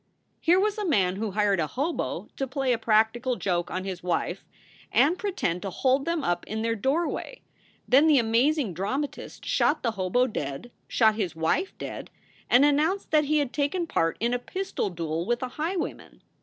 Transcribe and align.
Here 0.39 0.59
was 0.59 0.79
a 0.79 0.87
man 0.89 1.17
who 1.17 1.29
hired 1.29 1.59
a 1.59 1.67
hobo 1.67 2.27
to 2.35 2.47
play 2.47 2.73
a 2.73 2.79
practical 2.79 3.35
joke 3.35 3.69
on 3.69 3.83
his 3.85 4.01
wife 4.01 4.43
and 4.91 5.15
pretend 5.15 5.61
to 5.61 5.69
hold 5.69 6.05
them 6.05 6.23
up 6.23 6.43
in 6.47 6.63
their 6.63 6.73
door 6.73 7.07
way; 7.07 7.43
then 7.87 8.07
the 8.07 8.17
amazing 8.17 8.73
dramatist 8.73 9.45
shot 9.45 9.83
the 9.83 9.91
hobo 9.91 10.25
dead, 10.25 10.71
shot 10.87 11.13
his 11.13 11.35
wife 11.35 11.77
dead, 11.77 12.09
and 12.49 12.65
announced 12.65 13.11
that 13.11 13.25
he 13.25 13.37
had 13.37 13.53
taken 13.53 13.85
part 13.85 14.17
in 14.19 14.33
a 14.33 14.39
pistol 14.39 14.89
duel 14.89 15.23
with 15.23 15.43
a 15.43 15.49
highwayman. 15.49 16.23